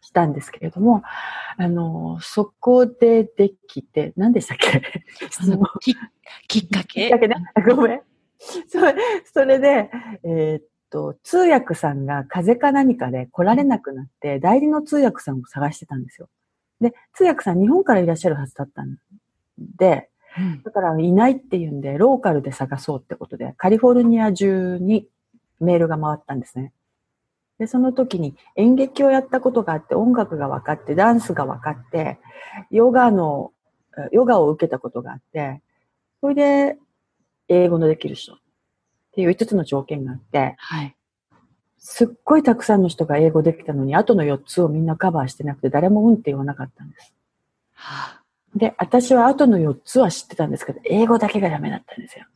[0.00, 1.02] したんですけれども、
[1.56, 4.82] あの、そこでできて、何でしたっけ？
[5.80, 5.94] き
[6.48, 7.02] きっかけ？
[7.02, 7.36] きっかけね。
[7.68, 8.00] ごめん。
[8.68, 8.94] それ
[9.24, 9.90] それで、
[10.24, 16.28] えー、と、通訳さんが風邪か何かで来られなくなって、代理の通訳さんを探してたんですよ。
[16.80, 18.98] で、通訳さん日本からいらっしゃるはずだったん
[19.58, 20.10] で、
[20.64, 25.08] だからいないっていうんで、ローカルで探そうってことで、カリフォルニア中に
[25.60, 26.72] メールが回ったんですね。
[27.58, 32.18] で、その時に演劇をやったことがあって、音楽が分かって、ダンスが分かって、
[32.70, 33.52] ヨガの、
[34.12, 35.60] ヨガを受けたことがあって、
[36.20, 36.78] それで
[37.48, 38.38] 英語のできる人。
[39.10, 40.96] っていう5つの条件があって、はい。
[41.78, 47.14] すっごいたくさんの人が英語できたのに、あとの4つをみんなカバーしてなくて、誰もうんって言わなかったんです。
[47.72, 48.22] はあ、
[48.54, 52.26] で、私はあとの4つは知ってたんですけど、英語だけがダメだったんですよ。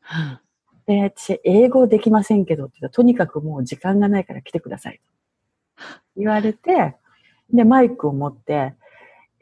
[0.00, 0.42] はあ、
[0.86, 5.00] で、私、英語できませんけどって言ったら、とにかくもう時間がないから来てください。
[6.16, 6.96] 言われて、
[7.52, 8.74] で、マイクを持って、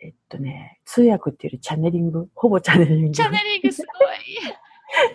[0.01, 3.11] えっとね、通訳っていうよりチャネリング、ほぼチャネリング。
[3.13, 4.17] チャネリングすごい。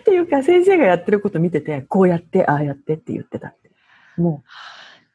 [0.00, 3.70] っていうか、先生がやってること見てて、こうやって、ああやってって言ってたって。
[4.16, 4.48] もう、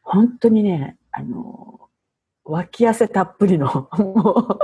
[0.02, 1.90] 本当にね、あの、
[2.46, 4.60] 脇汗たっぷりの、も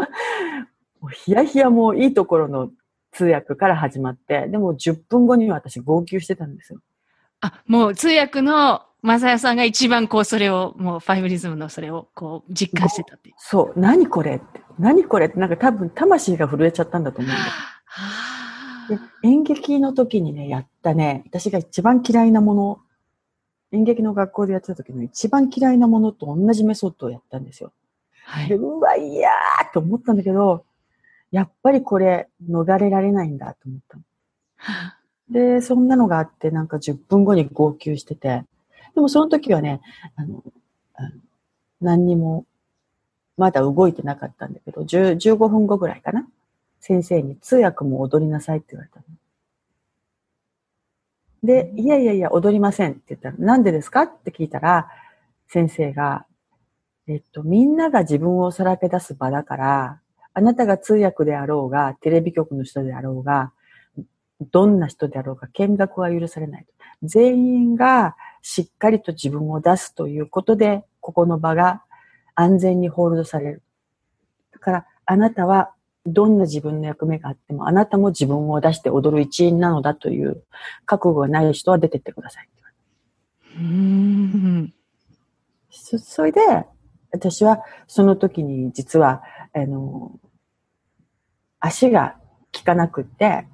[1.04, 2.72] う、ヒヤヒヤもいいところの
[3.12, 6.80] 通訳から始まって、でも10分後には私号泣してたんですよ。
[7.42, 13.36] あ、もう通訳のマサヤさんが一番こうそれを、もうファイブリズムのそれをこう実感してたっていう。
[13.38, 14.62] そう、何これって。
[14.78, 17.46] 何これってなんか多分魂が震えちゃったんだと思うんだよ。
[17.46, 17.52] で
[19.24, 22.80] 演劇の時にね、やったね、私が一番嫌いなもの、
[23.72, 27.72] 演劇の学校でやってた時の一番嫌いなものと同じメソッドをやったんですよ。
[28.24, 30.66] はい、でうわ、いやーと思ったんだけど、
[31.32, 34.04] やっぱりこれ逃れられないんだと思ったの。
[35.30, 38.44] で、そんなのがあって、なんか10分後に号泣してて、
[38.96, 39.82] でもその時はね、
[40.16, 40.44] あの、
[40.96, 41.10] あの
[41.82, 42.46] 何にも、
[43.38, 46.28] まだ動いてなかったんだけど、15分後ぐらいかな。
[46.80, 49.06] 先生に通訳も踊りなさいって言われたの。
[51.44, 54.90] で、いやいやいや、踊りませんって言ったら、なんでですかって聞いたら、
[55.48, 56.26] 先生が、
[57.08, 60.02] えっと、みんなが自分をさらけ出す場だから、
[60.34, 63.52] あなたが通訳であろうが、テレビ局の人であろうが、
[64.52, 66.66] どんな人であろうが、見学は許されない。
[67.04, 71.84] 全員がしっかりと自分を出すということで、ここの場が
[72.36, 73.64] 安全にホールドされる。
[74.52, 75.74] だから、あなたは
[76.06, 80.44] どんな自分の役目があっても、あなたも自分を出して踊る一員なのだという
[80.86, 82.50] 覚悟がない人は出てってください。
[83.58, 84.74] うん
[85.70, 86.40] そそれで、
[87.12, 90.20] 私はその時に実は、あの、
[91.60, 92.16] 足が
[92.56, 93.48] 効かなくって、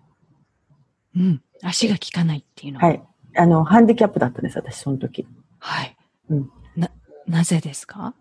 [1.16, 1.42] うん。
[1.64, 3.02] 足が効かないっていうのはい。
[3.38, 5.26] あの、ハンディキャップだったんです、私、その時。
[5.60, 5.98] はい。
[6.30, 6.92] うんな、
[7.26, 8.14] なぜですか？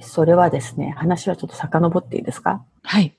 [0.00, 2.64] それはですね、話はちょっと遡っていいですか？
[2.82, 3.17] はい。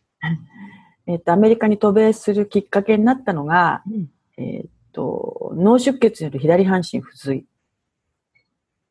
[1.08, 7.46] えっ、と、アメリカに渡米するきっかけになったのが、うんえっ、と、脳出血による左半身不随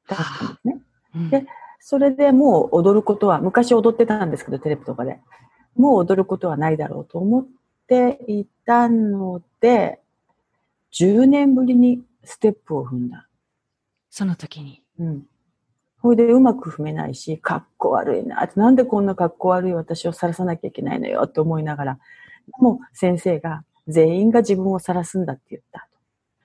[0.09, 0.81] だったんですね。
[1.15, 1.47] うんで
[1.81, 5.21] それでもう踊ることは、昔踊ってたんですけど、テレビとかで。
[5.77, 7.47] もう踊ることはないだろうと思っ
[7.87, 10.01] ていたので、
[10.93, 13.29] 10年ぶりにステップを踏んだ。
[14.11, 14.83] その時に。
[14.99, 15.23] うん。
[16.09, 18.49] ほいでうまく踏めないし、かっこ悪いな。
[18.57, 21.99] なんでこんなかっこ悪い私を晒さなきゃいけないのよって思いながら、
[22.59, 25.99] もう先生が全員が自分を晒すんだって言ったと。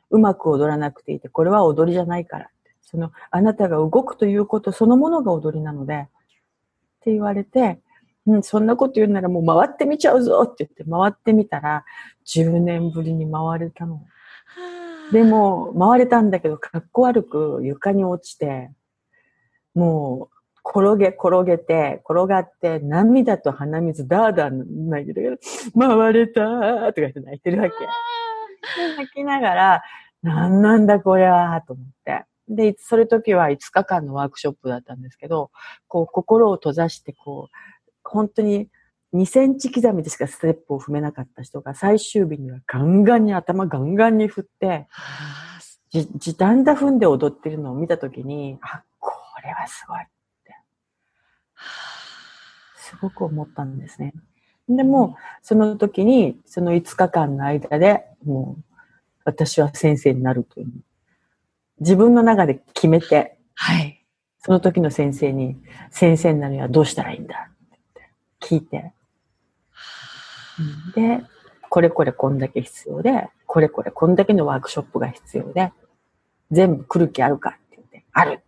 [0.09, 2.49] うまく踊らなくていいって、これは踊りじゃないから。
[2.81, 6.05] その、あなたが動くということそのものが踊りなので、っ
[6.99, 7.79] て言われて、
[8.27, 11.85] うん、そんなこと言うならもう回ってみちゃうぞって言って回ってみたら、
[12.25, 14.01] 10年ぶりに回れたの。
[15.13, 18.69] でも、回れたんだけど、かっこ悪く床に落ちて、
[19.75, 20.33] もう、
[20.65, 25.39] 転げ、転げて、転がって、涙と鼻水、ダーダー泣いてる
[25.77, 27.75] 回れたーとか言って泣いてるわけ。
[27.79, 29.83] で泣きながら、
[30.21, 32.23] なんなんだこれは、と思って。
[32.47, 35.51] で、それ時は5日間のワークショップだったんですけど、
[35.87, 37.57] こう、心を閉ざして、こう、
[38.03, 38.69] 本当に
[39.13, 44.87] 2センチ刻みでしかステップを踏めなかった人が、最終日にはガンガンに頭ガンガンに振って、
[45.91, 48.92] 時短だ踏んで踊ってるのを見たときに、あ、こ
[49.43, 50.05] れはすごいっ
[50.45, 50.55] て、
[52.77, 54.13] すごく思ったんですね。
[54.69, 58.63] でも、その時に、その5日間の間で、もう、
[59.25, 60.67] 私は先生になるという。
[61.79, 64.05] 自分の中で決めて、はい。
[64.39, 65.57] その時の先生に、
[65.89, 67.49] 先生になるにはどうしたらいいんだ？
[67.49, 68.93] って聞いて、
[70.59, 71.23] うんで、
[71.69, 75.71] これこれこんだけ必要で、これこれこんだけのワークショップが必要で、
[76.51, 78.42] 全部来る気あるかって言って、ある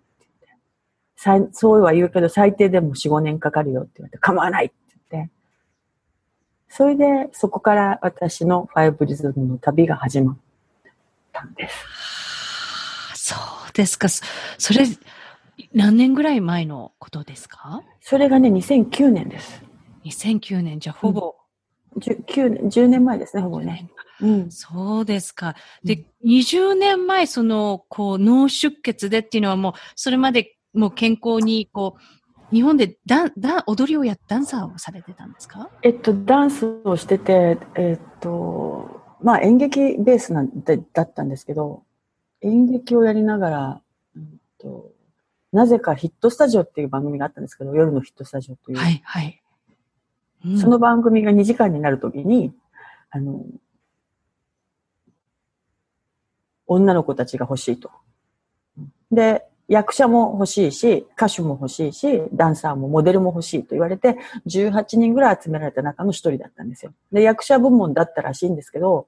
[1.52, 4.76] そうは言うけど、最低でも4、5年かかるよって言われて、構わないって
[5.12, 5.32] 言って。
[6.70, 10.38] それで、そこから私のファイブリズムの旅が始まっ
[11.34, 11.76] たんです。
[11.86, 13.36] はあそ
[13.70, 14.08] うですか。
[14.10, 14.24] そ
[14.60, 14.86] それ、
[15.74, 17.82] 何年ぐらい前のことですか？
[18.02, 19.64] それがね、2009年です。
[20.06, 21.36] ?2009 年、じゃあほぼ
[21.98, 23.90] 10, 年10年前ですね、ほぼね。
[24.22, 24.52] うん。
[24.52, 25.56] そうですか。
[25.84, 31.96] うで、20年前、その、こう、脳出血でっていうのはもう、それまでもう健康に、こ
[32.52, 35.70] う、日本でダン、ダン、踊りをや、ダンサーをされてたんですか？
[35.82, 41.84] えっと、ダンスをしてて、えっと、まあ演劇ベースなんでだったんですけど、
[42.42, 43.82] 演劇をやりながら、
[44.16, 44.92] うんと、
[45.52, 48.78] なぜかヒットスタジオっていう番組があったんですけど、夜のヒットスタジオという。
[48.78, 49.42] はい、はい。
[50.46, 52.54] うんその番組が2時間になるときに、
[53.10, 53.44] あの、
[56.68, 57.90] 女の子たちが欲しいと。
[59.12, 66.94] で、役者も欲しいし、歌手も欲しいし、ダンサーもモデルも欲しいと言われて、18人ぐらい集められた中の一人だったんですよ。
[67.12, 69.08] で、役者部門だったらしいんですけど、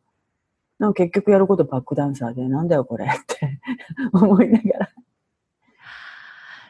[0.80, 3.60] なんか結局やることバックダンサーで、なんだよこれって
[4.14, 4.90] 思いながら。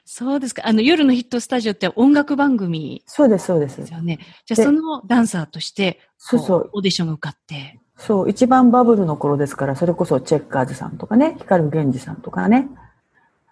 [0.06, 0.64] そうですか。
[0.66, 3.86] あの、夜のヒットスタジオって音楽番組そうです、そうですで。
[3.88, 4.20] すよね。
[4.46, 7.80] じゃあ、でそのダンサーとして、そうそうこオーディションが受かって。
[7.98, 12.70] そう、一番バブルの頃ですから、それこそチェッカーズさんとかね、光源氏さんとかね、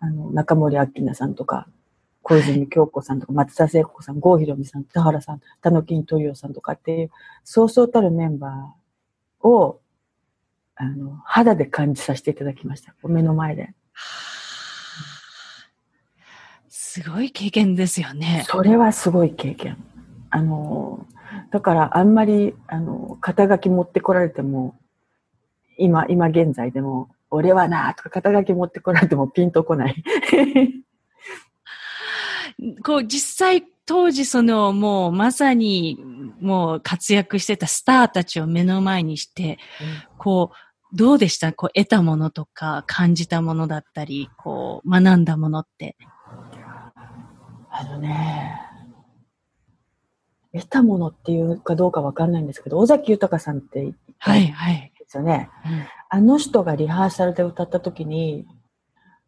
[0.06, 1.68] あの、中森明菜さんとか、
[2.22, 7.12] 小泉京子さんとか、松田聖子さん、郷ひろみさん、田原さん、田野金トリオさんとかっていう、
[7.44, 9.80] そうそうたるメンバーを、
[10.76, 12.94] あの、肌で感じさせていただきました。
[13.04, 13.74] 目の前で。
[16.70, 18.44] すごい経験ですよね。
[18.48, 19.78] それはすごい経験。
[20.30, 21.06] あの、
[21.52, 24.76] だからあんまり、あの、肩書き持ってこられても、
[25.78, 30.04] 今、今現在でも、俺はなとか肩書き持ってこられてもピンとこない。
[32.84, 36.00] こう、実際、当時その、もうまさに、
[36.39, 39.60] もう活躍してたスターたちを目の前にして、
[40.17, 40.56] こう、
[40.95, 41.52] どうでした？
[41.54, 45.98] こう、得たものとか、感じたものだったり、こう、学んだものって。
[47.69, 48.62] あのね、
[50.54, 54.94] 得たものっていうかどうかわかんないんですけど、尾崎豊さんってはい、はい。
[55.16, 55.50] ですよね。
[55.66, 55.72] うん
[56.08, 58.46] あの人がリハーサルで歌った時に、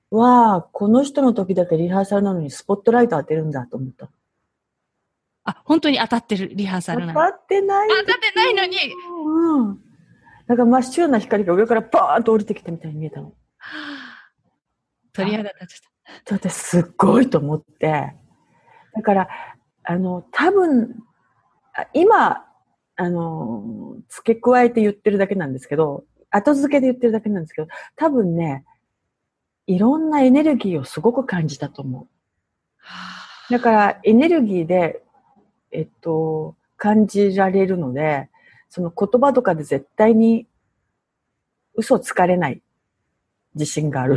[0.09, 4.09] わあ、この人の時だけリハーサルなのにスポットライト当てるんだと思った。
[5.43, 7.13] あ、本当に当たってるリハーサルなの。
[7.13, 7.89] 当たってない。
[7.89, 8.77] 当たってないのに。
[9.25, 9.79] うん。
[10.45, 13.33] なんか真っ白な光が上からバーンと降りてきたみたいに見えたの。
[15.11, 16.29] 鳥肌立つ。
[16.29, 18.15] だってすっごいと思って。
[18.93, 19.27] だから、
[19.83, 21.03] あの、多分、
[21.73, 22.46] あ今、
[22.97, 28.65] あの、付け加えて言ってるだけなんですけど、後付けで言ってるだけなんですけど、多分ね、
[29.67, 32.07] いろんなエネルギーをすごく感じたと思
[33.49, 33.51] う。
[33.51, 35.01] だから、エネルギーで、
[35.71, 38.29] えっと、感じられるので、
[38.69, 40.47] その言葉とかで絶対に
[41.75, 42.61] 嘘つかれない
[43.55, 44.15] 自信がある。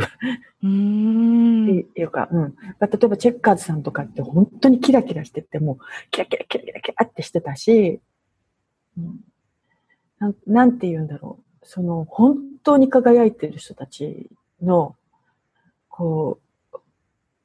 [0.63, 1.79] うーん。
[1.79, 2.41] っていうか、うん。
[2.41, 2.47] ま
[2.81, 5.77] あ例えばチェッカーズさんとかって本当にキラキラしてて、もう
[6.11, 7.99] キラキラキラキラキラってしてたし、うん、
[10.19, 11.65] なんなんて言うんだろう。
[11.65, 14.29] その本当に輝いてる人たち
[14.61, 14.95] の、
[15.89, 16.39] こ
[16.73, 16.77] う、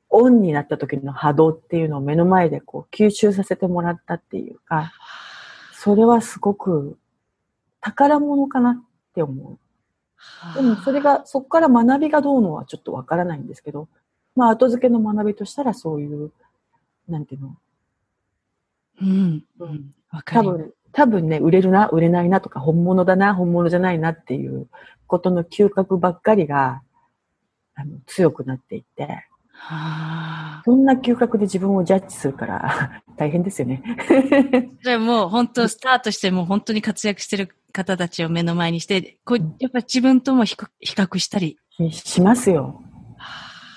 [0.09, 4.92] オンになった時の波動っていうのを目の前でこう吸収させてもらったっていうか、
[5.72, 6.99] それはすごく
[7.80, 8.84] 宝物かなっ
[9.14, 9.59] て思う。
[10.55, 13.88] でもそれが、そこから学びがどうのはちょっとわからないんですけど、
[14.34, 16.32] まあ後付けの学びとしたらそういう、
[17.09, 17.57] なんていうの、
[19.01, 19.44] うん。
[19.59, 19.94] うん。
[20.11, 20.49] わかる。
[20.49, 24.66] 多分、多分ね、売れるな、売れないなとか、本物だな、本物じゃないなっていう
[25.07, 26.80] ことの嗅覚ばっかりが、
[27.74, 29.05] あの、強くなっていって、
[29.53, 30.62] はあ。
[30.64, 33.82] そんな嗅覚で自分をジャッジするから、 大変ですよね。
[34.82, 41.59] じゃあもう本当スタートしてもう本当に活躍してる方たちを目の前にして、こう、やっぱ自分とも比較比較したり。
[41.72, 42.82] ししますよ。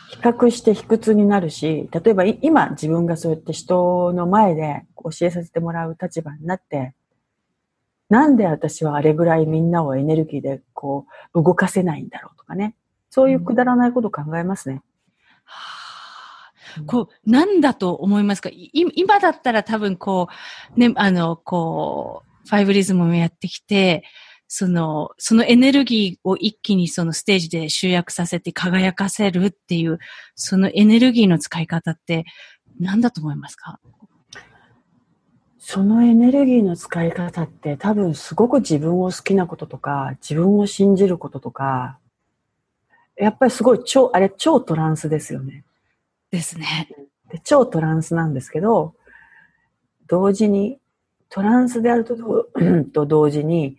[0.09, 6.93] 比較して卑屈になるし、例えばい今自分がそうやって人の前で教えさせてもらう立場になって、
[8.09, 12.75] なんで私はあれぐらいみんなをエネルギーでこう動かせないんだろうとかね。
[13.11, 14.81] そういうくだらないことを考えますね。
[15.45, 15.55] は
[16.77, 18.49] あこう、なんだと思いますか？
[18.53, 20.27] 今だったら多分こ
[20.75, 24.03] う、ね、あの、こう、ファイブリズムもやってきて、
[24.47, 29.97] その、そのエネルギーを一気にそのステージで集約させて輝かせるっていう、
[30.35, 32.25] そのエネルギーの使い方って
[32.79, 33.79] 何だと思いますか？
[35.71, 41.99] そのエネルギーの使い方って多分すごく自分を好きなこととか、自分を信じることとか、
[43.15, 45.63] やっぱりすごい超、あれ超トランスですよね。
[46.31, 46.89] ですね。
[47.29, 48.95] で超トランスなんですけど、
[50.07, 50.79] 同時に、
[51.29, 52.45] トランスであると同
[52.91, 53.77] と同時に、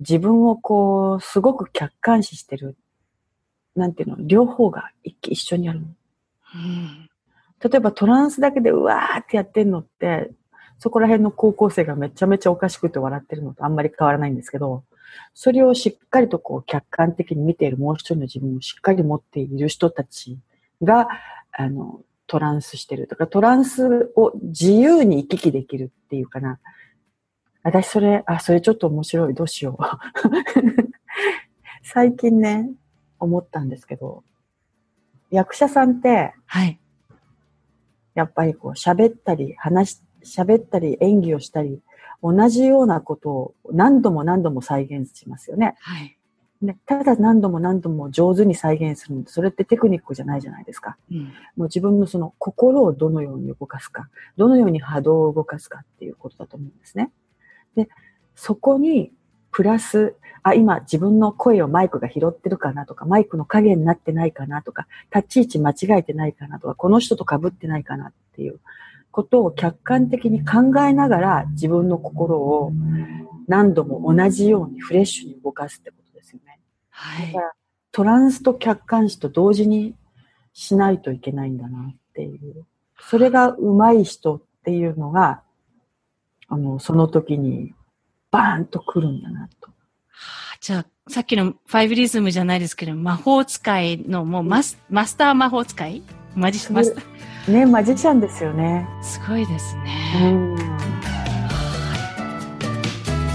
[0.00, 2.76] 自分をこう、すごく客観視してる。
[3.74, 5.86] なんていうの、両方が一一緒にあるの。
[5.86, 7.08] うん。
[7.66, 10.32] 例えばトランスだけでうわーってやってるのって、
[10.80, 14.82] そこら辺の高校生がめちゃめちゃおかしくて笑ってるのとあんまり変わらないんですけど、
[15.34, 20.38] それをしっかりとこう客観的に見ているもう一人の自分をしっかり持っている人たち
[20.82, 21.08] が、
[21.52, 23.08] あの、トランスしてる。
[23.08, 26.58] だからトランスを自由に行き来できるっていうかな。
[27.62, 29.34] 私それ、あ、それちょっと面白い。
[29.34, 29.84] どうしよう。
[31.82, 32.70] 最近ね、
[33.18, 34.24] 思ったんですけど、
[35.30, 36.80] 役者さんって、はい。
[38.14, 41.80] やっぱりこう喋ったり、話し、喋ったり、演技をしたり、
[42.22, 45.74] 同じようなことを何度も何度も再現しますよね。
[45.80, 46.16] はい。
[46.60, 50.96] ねただ何度も何度も上手に再現するのそれってテクニックじゃないじゃないですか。
[51.10, 51.18] うん。
[51.18, 57.10] もう自分のその心をどのように動かすか、どのように波動を動かすかっていうことだと思うんですね。
[57.74, 57.88] で、
[58.34, 59.12] そこに、
[59.52, 68.60] プラス、あ、今自分の声をマイクが拾ってるかなとか、マイクの影になってないかなとか、立ち位置間違えてないかなとか、この人と被ってないかなっていう
[69.10, 72.72] ことを客観的に考えながら自分の心を
[73.48, 76.60] 何度も同じようにフレッシュに動かすってことですよね。
[76.90, 77.46] はいだか。
[77.46, 77.52] ら
[77.92, 79.94] トランスと客観視と同時に
[80.52, 82.66] しないといけないんだなっていう。
[83.00, 85.42] それが上手い人っていうのが、
[86.48, 87.74] あの、その時に
[88.30, 89.70] バーンと来るんだなと。
[90.60, 96.02] じゃあ、さっきのファイブリズムじゃないですけど、魔法使いのもうマスマスター魔法使い
[96.34, 97.52] マジマスター。
[97.52, 98.86] ね、マジシャンですよね。
[99.02, 100.30] すごいですうね。
[100.32, 100.54] ん。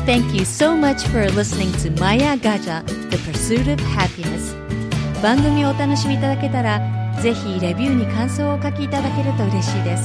[0.06, 4.54] Thank you so much for listening to Maya Gaja, The Pursuit of Happiness.
[5.22, 6.80] 番組をお楽しみいただけたら、
[7.22, 10.04] ぜひレビューに感想をお書きいただけると嬉しいです。